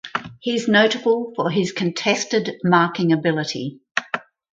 [0.39, 3.81] He is notable for his contested marking ability.